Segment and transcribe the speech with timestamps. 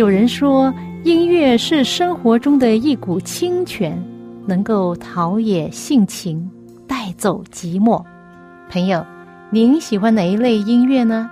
[0.00, 0.72] 有人说，
[1.04, 4.02] 音乐是生活中的一股清泉，
[4.46, 6.50] 能够陶冶性情，
[6.88, 8.02] 带走寂寞。
[8.70, 9.04] 朋友，
[9.50, 11.30] 您喜欢哪一类音乐呢？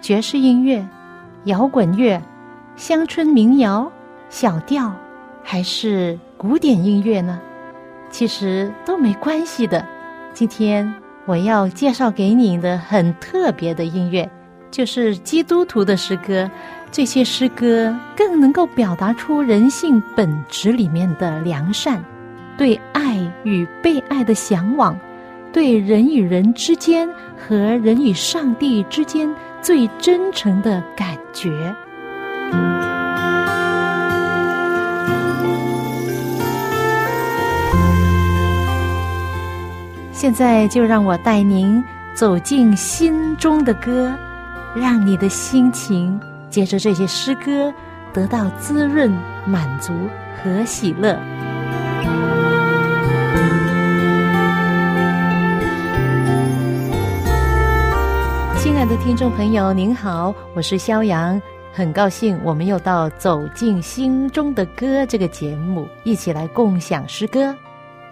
[0.00, 0.82] 爵士音乐、
[1.44, 2.18] 摇滚乐、
[2.74, 3.92] 乡村民谣、
[4.30, 4.90] 小调，
[5.44, 7.38] 还是古典音乐呢？
[8.10, 9.84] 其实都没关系的。
[10.32, 10.90] 今天
[11.26, 14.26] 我要介绍给你的很特别的音乐，
[14.70, 16.50] 就是基督徒的诗歌。
[16.92, 22.02] 这些诗歌更能够表达出人性本质里面的良善，
[22.58, 24.98] 对爱与被爱的向往，
[25.52, 27.08] 对人与人之间
[27.38, 31.74] 和人与上帝之间最真诚的感觉。
[40.12, 41.82] 现在就让我带您
[42.14, 44.12] 走进心中的歌，
[44.74, 46.20] 让你的心情。
[46.50, 47.72] 借着这些诗歌，
[48.12, 49.10] 得到滋润、
[49.46, 49.92] 满足
[50.42, 51.16] 和喜乐。
[58.58, 61.40] 亲爱的听众朋友，您好，我是肖阳，
[61.72, 67.54] 很高兴我们又到《走进心中的歌》这个节目，一起来共享诗歌。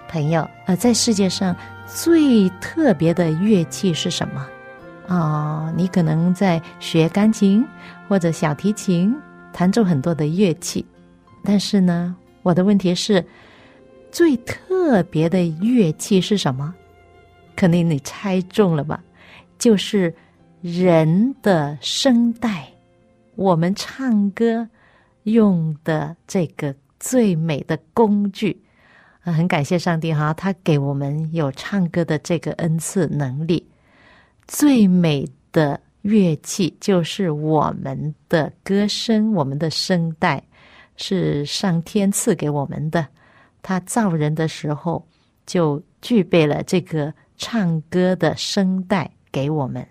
[0.08, 1.54] 朋友，呃，在世界上
[1.86, 4.46] 最特别的乐器是什么？
[5.08, 7.66] 啊，你可能在学钢琴
[8.06, 9.16] 或者小提琴，
[9.54, 10.84] 弹奏很多的乐器，
[11.42, 13.24] 但是呢，我的问题是，
[14.12, 16.74] 最特别的乐器是什么？
[17.56, 19.02] 肯定你猜中了吧？
[19.58, 20.14] 就是
[20.60, 22.68] 人的声带，
[23.34, 24.68] 我们唱歌
[25.22, 28.62] 用的这个最美的工具。
[29.22, 33.66] 很感谢上帝哈，他给我们有唱歌的这个恩赐能力。
[34.48, 40.42] 最美的乐器就是我们的歌声，我们的声带
[40.96, 43.06] 是上天赐给我们的。
[43.62, 45.06] 他造人的时候
[45.44, 49.86] 就具备了这个唱歌的声带给我们。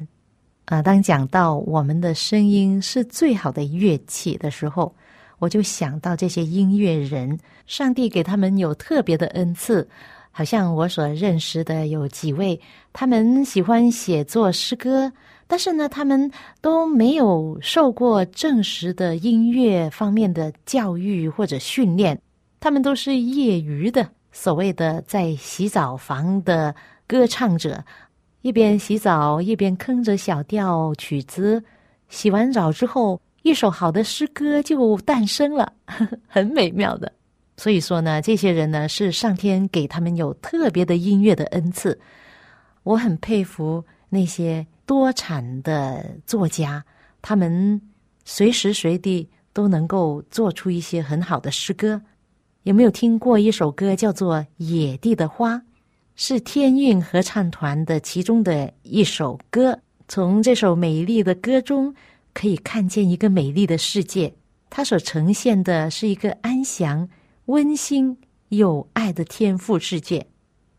[0.65, 4.93] 啊，当讲到我们的声音是最好的乐器的时候，
[5.37, 9.87] 我就想到这些音乐人，上帝给他们有特别的恩赐。
[10.37, 12.61] 好像我所认识的有几位，
[12.93, 15.11] 他们喜欢写作诗歌，
[15.47, 16.31] 但是呢，他们
[16.61, 22.21] 都没有受过正式的音乐方面的教育或者训练，
[22.59, 26.75] 他们都是业余的，所谓的在洗澡房的
[27.07, 27.83] 歌唱者，
[28.43, 31.63] 一边洗澡一边哼着小调曲子，
[32.09, 37.11] 洗完澡之后，一首好的诗歌就诞生了，呵 呵很美妙的。
[37.57, 41.99] 所以说呢，这些人呢是上天给他们有特别的音乐的恩赐。
[42.83, 46.85] 我很佩服那些多产的作家，
[47.21, 47.81] 他们
[48.23, 52.01] 随时随地都能够做出一些很好的诗歌。
[52.63, 55.55] 有没有听过一首歌叫做《野地的花》？
[56.15, 59.79] 是天韵合唱团的其中的一首歌。
[60.07, 61.93] 从这首美丽的歌中，
[62.33, 64.33] 可以看见一个美丽的世界。
[64.69, 67.09] 它所呈现的是一个安详。
[67.47, 68.17] 温馨
[68.49, 70.27] 有爱的天赋世界，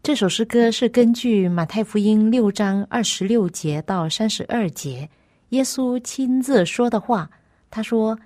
[0.03, 5.09] 这首诗歌是根据马太福音六章二十六节到三十二节，
[5.49, 7.31] 耶稣亲自说的话。
[7.71, 8.19] 他说：“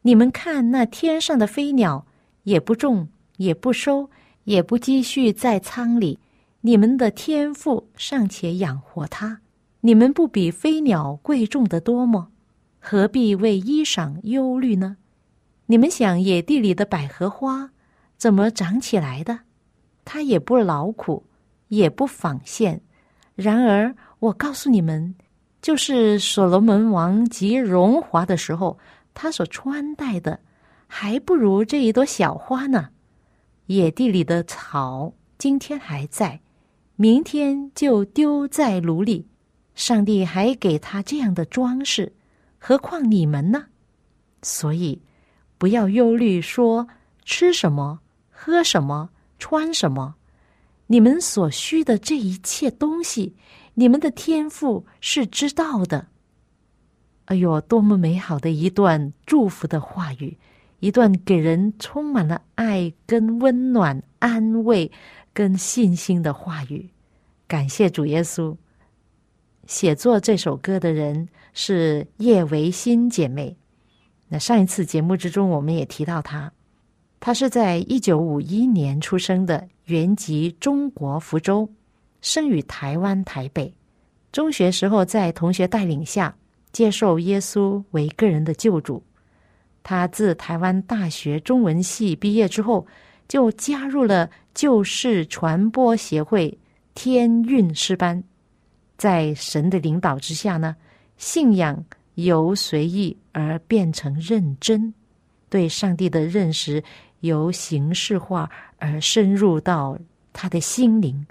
[0.00, 2.06] 你们看那天上的飞鸟，
[2.44, 4.08] 也不种，也不收，
[4.44, 6.18] 也不积蓄在仓里，
[6.62, 9.40] 你们的天赋尚且养活它，
[9.82, 12.28] 你们不比飞鸟贵重的多么？
[12.80, 14.96] 何必为衣裳忧虑呢？
[15.66, 17.72] 你们想野地里的百合花。”
[18.16, 19.40] 怎么长起来的？
[20.04, 21.24] 它也不劳苦，
[21.68, 22.80] 也不纺线。
[23.34, 25.14] 然而，我告诉你们，
[25.60, 28.78] 就是所罗门王极荣华的时候，
[29.12, 30.40] 他所穿戴的，
[30.86, 32.90] 还不如这一朵小花呢。
[33.66, 36.40] 野地里的草，今天还在，
[36.96, 39.26] 明天就丢在炉里。
[39.74, 42.12] 上帝还给他这样的装饰，
[42.58, 43.64] 何况你们呢？
[44.42, 45.02] 所以，
[45.58, 46.86] 不要忧虑，说
[47.24, 48.00] 吃什么。
[48.46, 49.08] 喝什么，
[49.38, 50.16] 穿什么，
[50.88, 53.34] 你们所需的这一切东西，
[53.72, 56.08] 你们的天赋是知道的。
[57.24, 60.36] 哎呦，多么美好的一段祝福的话语，
[60.80, 64.92] 一段给人充满了爱、跟温暖、安慰、
[65.32, 66.90] 跟信心的话语。
[67.48, 68.54] 感谢主耶稣。
[69.66, 73.56] 写作这首歌的人是叶维新姐妹。
[74.28, 76.52] 那上一次节目之中，我们也提到她。
[77.26, 81.66] 他是在一九五一年出生的，原籍中国福州，
[82.20, 83.72] 生于台湾台北。
[84.30, 86.36] 中学时候在同学带领下
[86.70, 89.02] 接受耶稣为个人的救主。
[89.82, 92.86] 他自台湾大学中文系毕业之后，
[93.26, 96.58] 就加入了旧式传播协会
[96.92, 98.22] 天韵诗班。
[98.98, 100.76] 在神的领导之下呢，
[101.16, 101.82] 信仰
[102.16, 104.92] 由随意而变成认真，
[105.48, 106.84] 对上帝的认识
[107.26, 109.98] 由形式化而深入到
[110.32, 111.26] 他的心灵。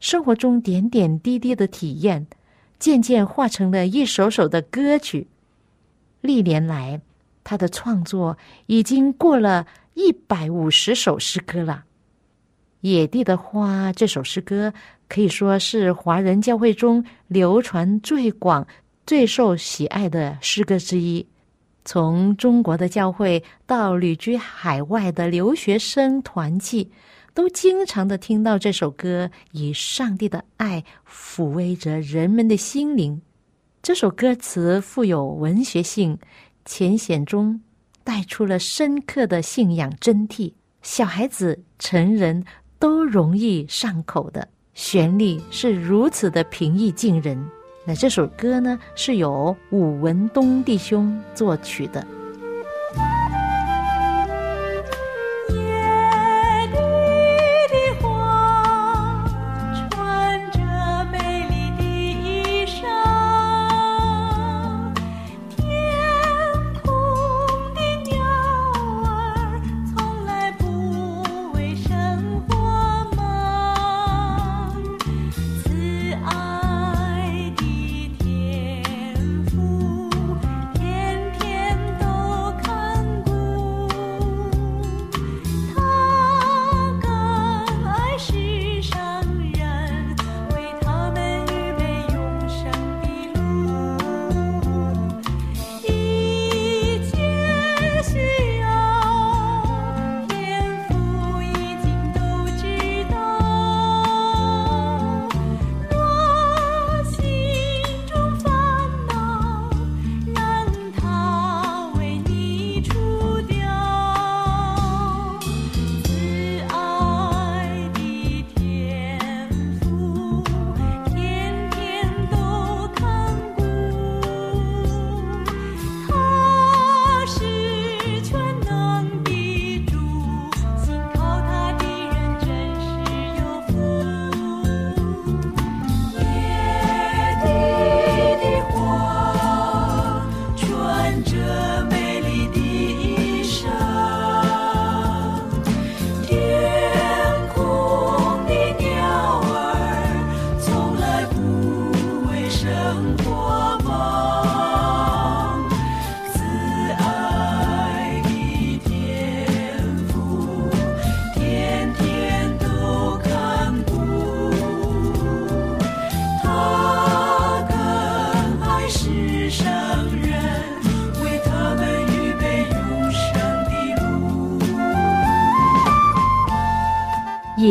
[0.00, 2.26] 生活中点点滴滴的体验，
[2.78, 5.26] 渐渐化成了一首首的歌曲。
[6.20, 7.00] 历年来，
[7.44, 8.36] 他的创作
[8.66, 11.84] 已经过了一百五十首诗歌了。
[12.88, 14.72] 《野地的花》这首诗歌
[15.08, 18.66] 可以说是华人教会中流传最广、
[19.06, 21.26] 最受喜爱的诗歌之一。
[21.86, 26.90] 从中国的教会到旅居海外的留学生团契。
[27.32, 33.20] 都经常的听到这首歌，以上帝的爱抚慰着人们的心灵。
[33.82, 36.18] 这首歌词富有文学性，
[36.64, 37.60] 浅显中
[38.02, 42.42] 带出了深刻的信仰真谛，小孩子、成人
[42.78, 47.46] 都容易上口的旋律是如此的平易近人。
[47.88, 52.04] 那这首歌呢，是由武文东弟兄作曲的。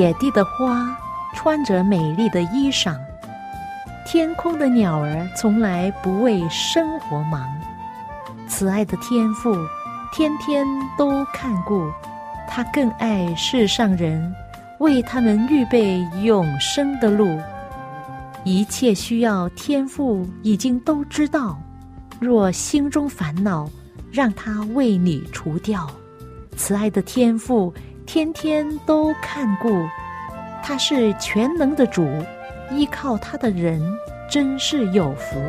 [0.05, 0.95] 野地的花
[1.33, 2.95] 穿着美丽的衣裳，
[4.05, 7.43] 天空的鸟儿从来不为生活忙。
[8.47, 9.57] 慈爱的天父
[10.13, 10.63] 天天
[10.95, 11.91] 都看顾，
[12.47, 14.31] 他更爱世上人，
[14.77, 17.39] 为他们预备永生的路。
[18.43, 21.59] 一切需要天父已经都知道，
[22.19, 23.67] 若心中烦恼，
[24.11, 25.89] 让他为你除掉。
[26.55, 27.73] 慈爱的天父。
[28.05, 29.87] 天天都看顾，
[30.63, 32.07] 他是全能的主，
[32.71, 33.81] 依靠他的人
[34.29, 35.41] 真是有福。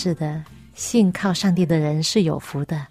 [0.00, 2.86] 是的，信靠上帝的人是有福的。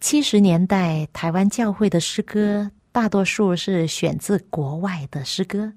[0.00, 5.72] 七十年代台湾教会的诗歌大多数是选自国外的诗歌。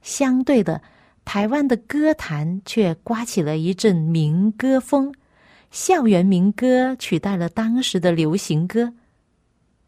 [0.00, 0.80] 相对的，
[1.24, 5.12] 台湾的歌坛却刮起了一阵民歌风，
[5.72, 8.92] 校园民歌取代了当时的流行歌。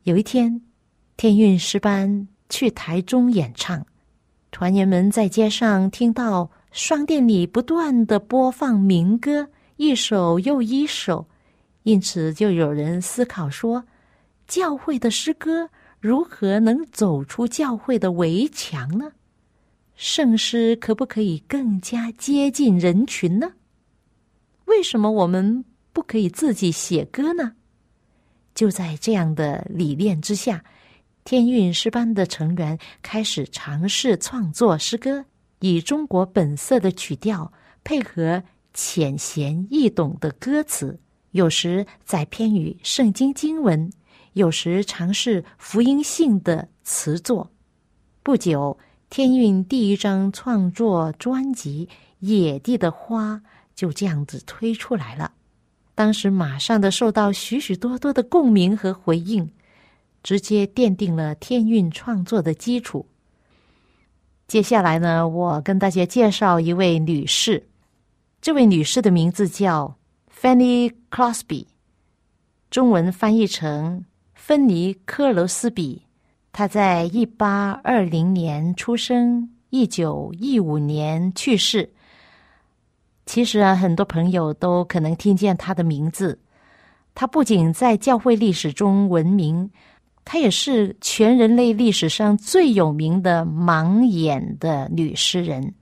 [0.03, 0.61] 有一天，
[1.17, 3.87] 天韵诗班去台中演唱，
[4.51, 11.27] 团员们在街上听到商店里不断的播放民歌，一首又一首，
[11.83, 13.85] 因此就有人思考说：
[14.47, 19.13] 教会的诗歌如何能走出教会的围墙呢？
[19.97, 23.53] 圣诗可不可以更加接近人群呢？
[24.67, 27.53] 为什么我们不可以自己写歌呢？
[28.55, 30.65] 就在这样的理念之下，
[31.25, 35.25] 天韵诗班的成员开始尝试创作诗歌，
[35.59, 37.53] 以中国本色的曲调
[37.83, 38.43] 配合
[38.75, 41.01] 浅显易懂的歌词，
[41.31, 43.91] 有时在偏于圣经经文，
[44.35, 47.51] 有时尝试福音性的词作。
[48.23, 48.77] 不久。
[49.11, 51.89] 天韵第一张创作专辑
[52.19, 53.35] 《野地的花》
[53.77, 55.31] 就这样子推出来了，
[55.95, 59.49] 当时马上的受到许许多多的共鸣和回应，
[60.25, 63.07] 直接奠定了天韵创作的基础。
[64.49, 67.69] 接下来呢，我跟大家介绍一位女士，
[68.45, 69.97] 这位女士的名字叫
[70.31, 71.65] Fanny Crosby，
[72.71, 76.03] 中文翻译成芬尼·科罗斯比。
[76.53, 81.91] 她在一八二零年出生，一九一五年去世。
[83.25, 86.39] 其实啊，很多朋友都可能听见她的名字。
[87.15, 89.71] 她不仅在教会历史中闻名，
[90.23, 95.73] 她也是全人类历史上最有名的盲眼的女诗人。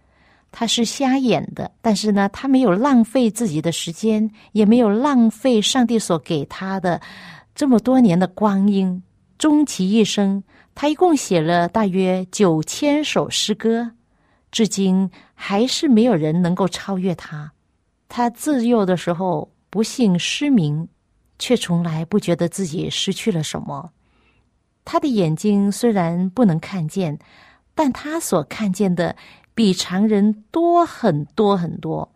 [0.53, 7.01] 他是瞎眼的，但是呢，他没有浪费自己的时间，也没有浪费上帝所给他的
[7.55, 9.03] 这么多年的光阴，
[9.39, 10.45] 终其一生。
[10.75, 13.93] 他一共写了大约九千首诗歌，
[14.51, 17.53] 至今还是没有人能够超越他。
[18.09, 20.87] 他自幼的时候不幸失明，
[21.39, 23.91] 却从来不觉得自己失去了什么。
[24.85, 27.19] 他的眼睛虽然不能看见，
[27.75, 29.17] 但他所看见的
[29.63, 32.13] 比常人多很多很多。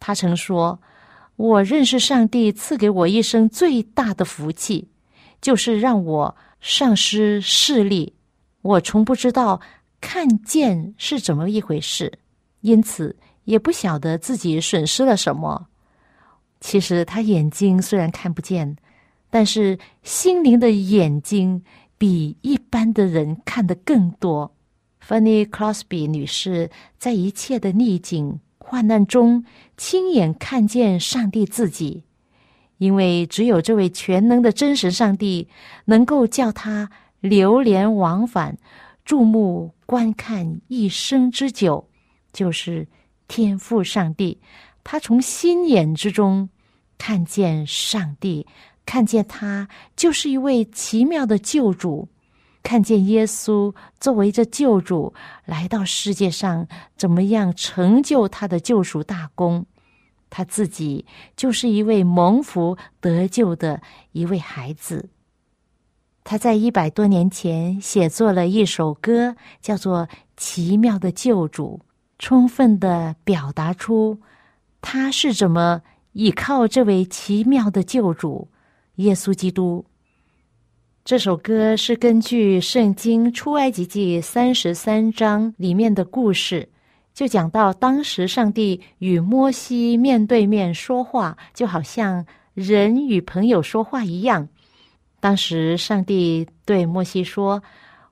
[0.00, 0.80] 他曾说
[1.36, 4.88] ：“我认识上帝赐给我一生最大的福气，
[5.40, 8.14] 就是让我。”丧失视力，
[8.62, 9.60] 我从不知道
[10.00, 12.18] 看见是怎么一回事，
[12.60, 15.68] 因此也不晓得自己损失了什么。
[16.60, 18.76] 其实他眼睛虽然看不见，
[19.30, 21.62] 但是心灵的眼睛
[21.96, 24.52] 比一般的人看得更多。
[25.06, 29.44] Fanny Crosby 女士在一切的逆境患难中，
[29.76, 32.04] 亲眼看见上帝自己。
[32.78, 35.48] 因为只有这位全能的真实上帝，
[35.84, 36.90] 能够叫他
[37.20, 38.56] 流连往返、
[39.04, 41.88] 注目观看一生之久，
[42.32, 42.88] 就是
[43.28, 44.40] 天赋上帝。
[44.82, 46.48] 他从心眼之中
[46.96, 48.46] 看见上帝，
[48.86, 52.08] 看见他就是一位奇妙的救主，
[52.62, 55.14] 看见耶稣作为这救主
[55.44, 59.66] 来到世界上，怎么样成就他的救赎大功。
[60.28, 65.08] 他自己就是一位蒙福得救的一位孩子。
[66.22, 71.80] 他在一百多年前写作了一首歌，叫做《奇妙的救主》，
[72.20, 74.20] 充分的表达出
[74.80, 78.48] 他是怎么依靠这位奇妙的救主
[78.96, 79.84] 耶稣基督。
[81.02, 86.68] 这首歌是根据《圣经出埃及记》三十三章里面的故事。
[87.14, 94.46] 就讲到当时上帝与摩西面对面说话，就好像人与朋友说话一样。
[95.20, 97.60] 当时上帝对摩西说：“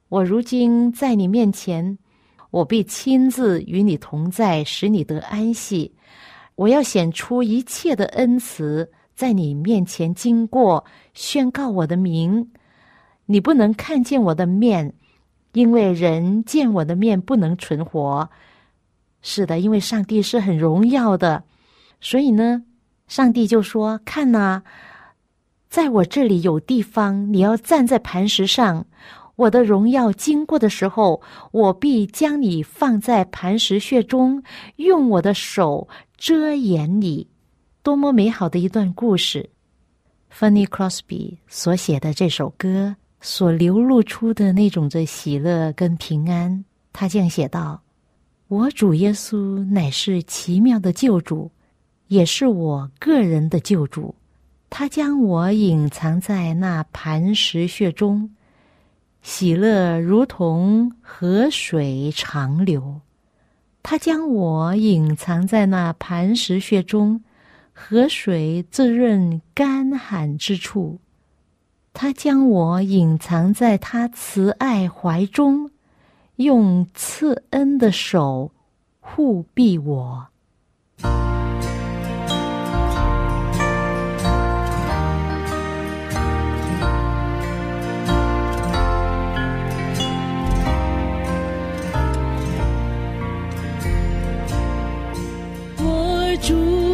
[0.08, 1.98] 我如今在你面前，
[2.50, 5.94] 我必亲自与你同在，使你得安息。
[6.56, 12.50] 我要显出一切的恩慈，在你面前经过，宣告我的名。
[13.30, 14.94] 你不能看见我的面，
[15.52, 18.28] 因为人见我的面不能存活。”
[19.20, 21.44] 是的，因为上帝是很荣耀的，
[22.00, 22.64] 所以呢，
[23.06, 24.62] 上帝就说：“看呐，
[25.68, 28.86] 在我这里有地方，你要站在磐石上。
[29.36, 31.20] 我的荣耀经过的时候，
[31.52, 34.42] 我必将你放在磐石穴中，
[34.76, 37.28] 用我的手遮掩你。”
[37.82, 39.50] 多么美好的一段故事
[40.32, 47.82] ！Fanny Crosby 所写的这首歌所流露出的那种的喜乐跟平安，他这样写道。
[48.48, 51.50] 我主耶稣乃是奇妙的救主，
[52.06, 54.14] 也是我个人的救主。
[54.70, 58.30] 他将我隐藏在那磐石穴中，
[59.22, 63.00] 喜乐如同河水长流。
[63.82, 67.22] 他将我隐藏在那磐石穴中，
[67.72, 70.98] 河水滋润干旱之处。
[72.00, 75.72] 他将我隐藏在他慈爱怀中，
[76.36, 78.52] 用赐恩的手
[79.00, 80.28] 护庇我。
[96.40, 96.87] 是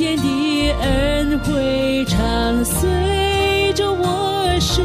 [0.00, 4.82] 无限的恩惠常随着我身，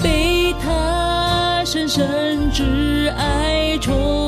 [0.00, 4.25] 被他深深挚爱宠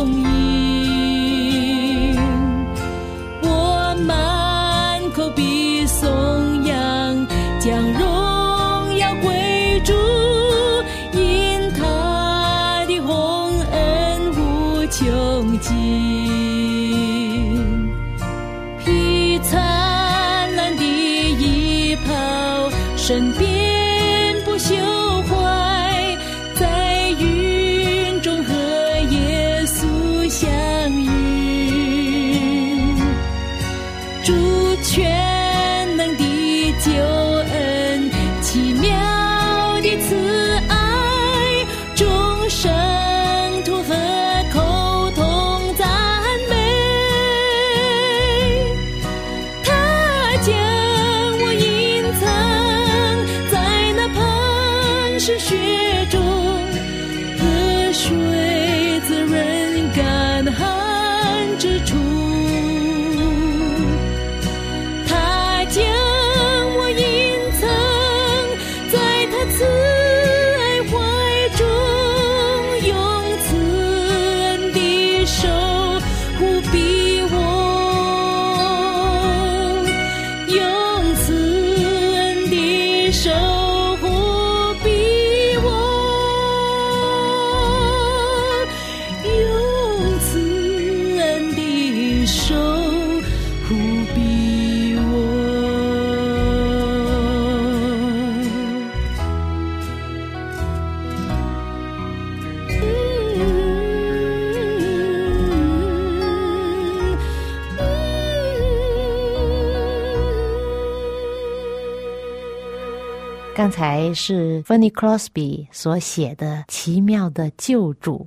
[113.69, 118.27] 刚才是 Fanny Crosby 所写的《奇妙的救主》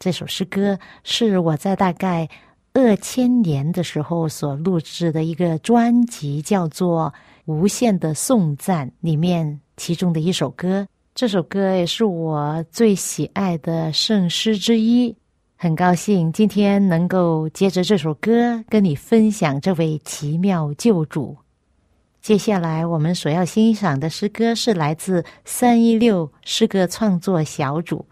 [0.00, 2.28] 这首诗歌，是我在大概
[2.72, 7.14] 二千年的时候所录制的一个专辑，叫做
[7.52, 10.88] 《无限的颂赞》里面其中的一首歌。
[11.14, 15.14] 这首歌也是我最喜爱的圣诗之一。
[15.54, 21.36] 很高兴今天能够接着这首歌跟你分享这位奇妙救主。
[22.22, 28.06] 接下来我们所要欣赏的诗歌是来自三一六诗歌创作小组。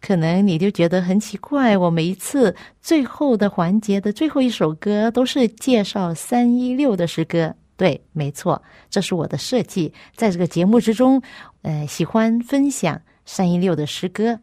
[0.00, 7.54] 可能你就觉得很奇怪，我每一次最后的环节的最后一首歌都是介绍三一六的诗歌。
[7.76, 11.22] 对，没错，这是我的设计，在这个节目之中，
[11.62, 14.40] 呃，喜欢分享三一六的诗歌。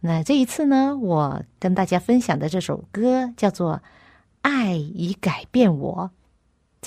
[0.00, 3.76] 那这一次呢，我跟大家分享的这首歌叫做
[4.42, 6.10] 《爱已改变我》。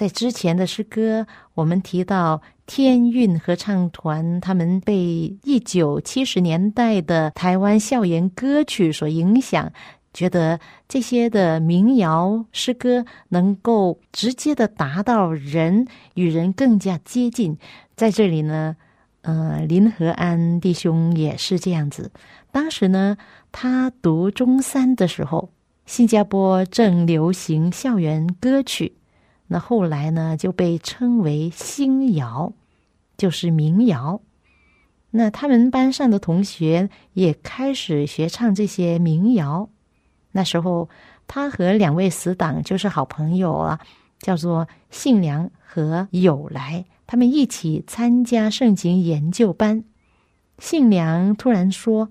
[0.01, 9.71] 在之前的诗歌，我们提到天韵合唱团，他们被一九七十年代的台湾校园歌曲所影响，
[10.11, 10.59] 觉得
[10.89, 15.85] 这些的民谣诗歌能够直接的达到人
[16.15, 17.55] 与人更加接近。
[17.95, 18.75] 在这里呢，
[19.21, 22.11] 呃，林和安弟兄也是这样子。
[22.51, 23.15] 当时呢，
[23.51, 25.51] 他读中三的时候，
[25.85, 28.93] 新加坡正流行校园歌曲。
[29.53, 32.53] 那后来呢，就被称为新谣，
[33.17, 34.21] 就是民谣。
[35.09, 39.67] 那他们班上的同学也开始学唱这些民谣。
[40.31, 40.87] 那时候，
[41.27, 43.81] 他和两位死党就是好朋友啊，
[44.19, 49.83] 叫做信良和友来，他们一起参加圣经研究班。
[50.59, 52.09] 信良突然说：“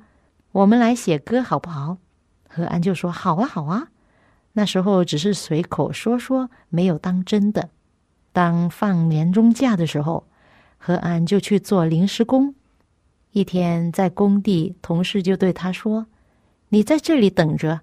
[0.53, 1.97] 我们来写歌好不好？”
[2.47, 3.89] 何安就说：“好啊，好啊。”
[4.53, 7.71] 那时候只是随口说说，没有当真的。
[8.33, 10.27] 当放年终假的时候，
[10.79, 12.55] 何安就去做临时工。
[13.33, 16.07] 一天在工地，同事就对他说
[16.71, 17.81] ：“你在这里等着，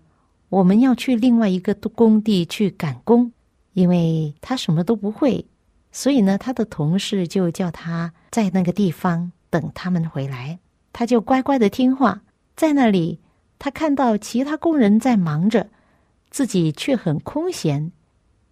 [0.49, 3.31] 我们要去另外一个工地去赶工。”
[3.73, 5.45] 因为他什么都不会，
[5.91, 10.57] 所以呢，他的同事就叫他在那个地方等他们回来。
[10.91, 12.21] 他就乖乖的听话，
[12.55, 13.19] 在那里，
[13.59, 15.69] 他看到其他工人在忙着。
[16.37, 17.91] 自己却很空闲，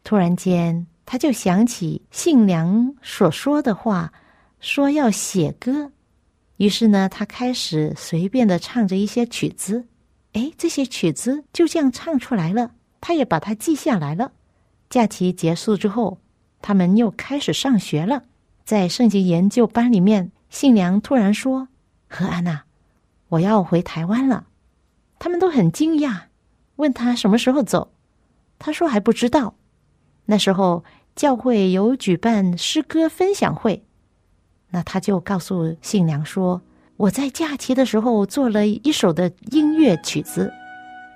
[0.03, 4.11] 突然间他就想起信良所说的话，
[4.59, 5.91] 说要写歌。
[6.57, 9.85] 于是呢，他开始随便的唱着一些曲子。
[10.33, 14.31] 哎，这些曲子就这样唱出来了，他也把它记下来了。
[14.89, 16.17] 假期结束之后，
[16.63, 18.23] 他们又开始上学了。
[18.63, 21.67] 在圣经研究班里面，信良突然说
[22.09, 22.63] ：“何安娜，
[23.27, 24.47] 我要回台湾了。”
[25.19, 26.21] 他们都很惊讶。
[26.77, 27.91] 问他什么时候走，
[28.59, 29.55] 他说还不知道。
[30.25, 30.83] 那时候
[31.15, 33.85] 教会有举办诗歌分享会，
[34.71, 36.61] 那他就告诉信良说
[36.97, 40.51] ：“我在假期的时候做了一首的音乐曲子。”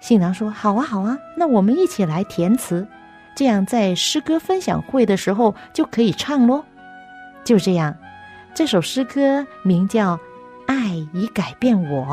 [0.01, 2.87] 信良说：“好啊，好啊，那我们一起来填词，
[3.35, 6.63] 这样在诗歌分享会的时候就可以唱喽。”
[7.43, 7.97] 就这样，
[8.53, 10.15] 这首诗歌名叫
[10.67, 12.05] 《爱已改变我》。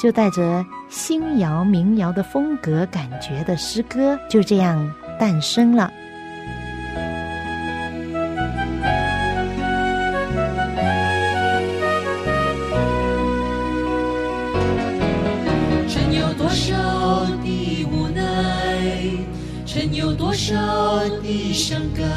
[0.00, 5.92] 就带着新谣民谣的风格感觉的诗歌就这样诞生了。
[15.86, 16.74] 曾有多少
[17.44, 18.22] 的无奈，
[19.66, 20.56] 曾有多少
[21.22, 22.08] 的伤感，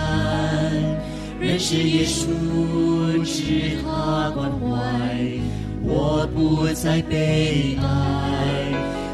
[1.38, 4.83] 认识耶稣，知他关怀。
[6.44, 7.86] 不再悲哀，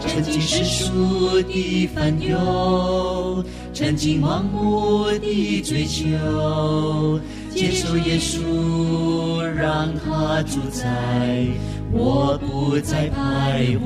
[0.01, 7.19] 曾经世俗的烦忧，曾经盲目的追求，
[7.53, 11.45] 接受耶稣，让他主宰，
[11.91, 13.85] 我不再徘徊。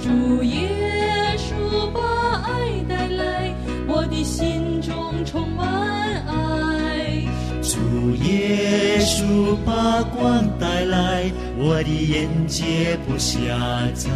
[0.00, 2.00] 主耶稣把
[2.44, 2.50] 爱
[2.88, 3.52] 带来，
[3.88, 5.66] 我的心中充满
[6.28, 6.32] 爱。
[7.62, 11.15] 主耶稣把光带来。
[11.58, 13.38] 我的眼界不狭
[13.94, 14.10] 窄，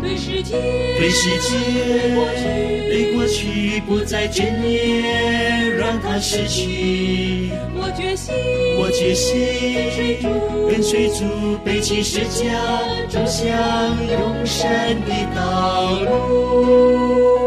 [0.00, 0.56] 对世界，
[0.98, 1.50] 对世界，
[2.88, 7.50] 对过去不再眷恋，让它逝去。
[7.74, 8.34] 我决心，
[8.78, 9.36] 我决心，
[9.74, 10.28] 跟随主，
[10.68, 11.24] 跟随主，
[11.64, 12.50] 背起十字架，
[13.08, 13.46] 走向
[14.06, 14.68] 永生
[15.06, 17.39] 的道路。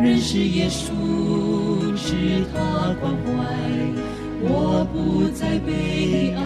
[0.00, 0.90] 认识耶稣，
[1.96, 3.26] 知他关怀，
[4.40, 6.40] 我不再悲哀。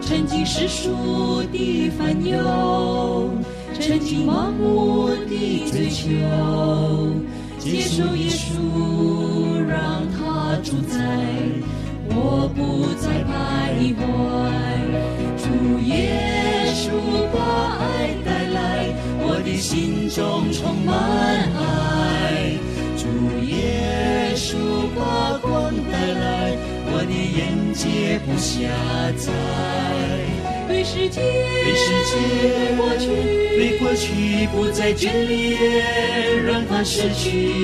[0.00, 3.30] 曾经世俗的烦忧，
[3.80, 6.06] 曾经盲目的追求，
[7.58, 10.98] 接受耶稣，让他主宰，
[12.08, 14.00] 我不再徘徊。
[15.38, 15.90] 主耶
[16.74, 16.90] 稣
[17.32, 17.38] 把
[17.78, 18.28] 爱带，
[19.24, 20.92] 我的心中充满
[21.56, 22.58] 爱。
[24.52, 24.58] 主
[24.94, 26.52] 把光带来，
[26.92, 28.68] 我的眼界不狭
[29.16, 29.32] 窄。
[30.68, 32.12] 对世界，对世界，
[32.76, 33.06] 过去，
[33.56, 37.54] 对过去不再眷恋，让它逝去。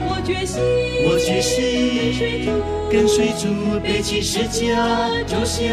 [0.00, 0.62] 我决心，
[1.04, 2.48] 我决心
[2.90, 3.44] 跟随主，跟随主，
[3.80, 5.68] 背起十字架，走向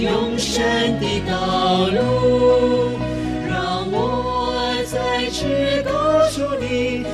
[0.00, 0.64] 永生
[0.98, 2.83] 的道路。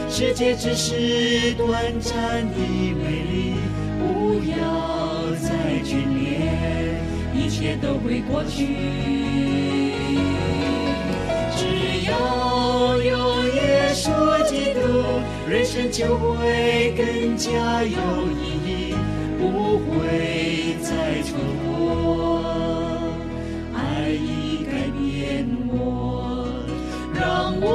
[0.08, 3.54] 世界只是短暂的美丽，
[3.98, 4.56] 不要
[5.36, 5.48] 再
[5.84, 7.00] 眷恋，
[7.34, 8.66] 一切都会过去。
[11.56, 11.62] 只
[12.10, 14.10] 要有耶稣
[14.48, 14.78] 基督，
[15.48, 17.98] 人生就会更加有
[18.32, 18.94] 意义，
[19.38, 21.28] 不会再蹉
[21.64, 21.68] 跎。
[23.74, 23.78] 爱
[24.10, 26.64] 已改变我，
[27.14, 27.68] 让我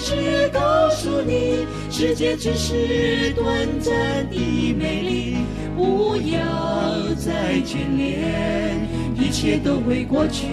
[0.00, 3.46] 再次告诉你，世界只是短
[3.80, 5.36] 暂的美丽，
[5.76, 10.46] 不要再眷恋，一切都会过去。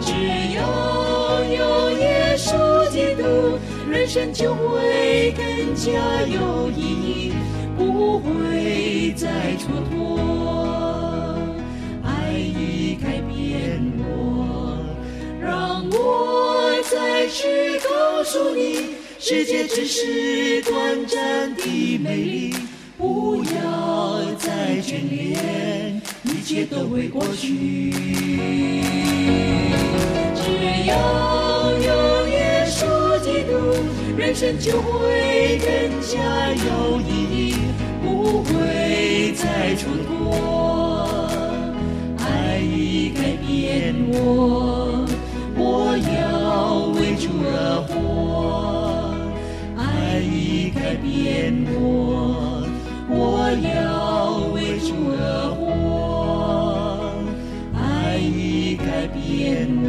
[0.00, 0.12] 只
[0.54, 3.58] 要有耶稣基督，
[3.90, 5.90] 人生就会更加
[6.22, 7.32] 有意义，
[7.76, 10.16] 不会再蹉跎。
[12.04, 14.78] 爱已改变我，
[15.40, 16.51] 让我
[17.22, 22.52] 开始告诉你，世界只是短暂的美丽，
[22.98, 27.92] 不要再眷恋，一切都会过去。
[30.34, 30.42] 只
[30.88, 33.54] 要有耶稣基督，
[34.18, 36.18] 人生就会更加
[36.50, 37.54] 有意义，
[38.02, 40.34] 不会再蹉跎。
[42.18, 45.06] 爱已改变我，
[45.74, 47.94] 我要为主而活。
[49.74, 52.62] 爱已改变我，
[53.08, 55.64] 我要为主而活。
[57.74, 59.88] 爱已改变我。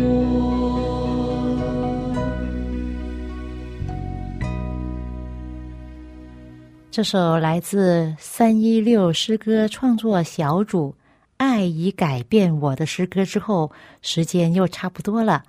[6.91, 10.96] 这首来自三一六诗歌创作小组
[11.36, 13.69] “爱已改变我”的诗歌之后，
[14.02, 15.43] 时间又差不多了。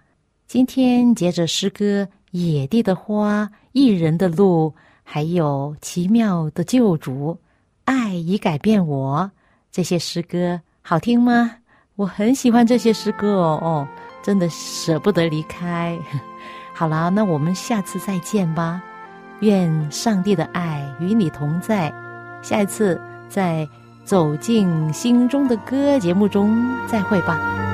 [0.46, 7.30] 今天接着诗歌《野地的花》《一人的路》，还有《奇妙的救主》
[7.84, 9.30] 《爱已改变我》
[9.72, 11.56] 这些诗歌好听吗？
[11.96, 13.88] 我很喜欢这些诗歌哦哦，
[14.22, 15.98] 真的舍不得离开。
[16.72, 18.82] 好了，那我们下次再见吧。
[19.40, 21.92] 愿上帝的爱与你同在。
[22.42, 23.66] 下一次在
[24.04, 27.73] 《走进心中的歌》节目中再会吧。